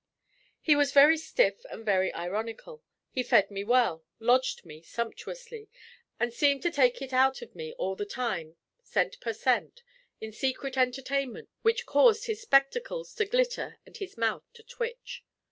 [0.59, 5.69] He was very stiff and very ironical; he fed me well, lodged me sumptuously,
[6.19, 9.83] and seemed to take it out of me all the time, cent per cent,
[10.19, 15.23] in secret entertainment which caused his spectacles to glitter and his mouth to twitch.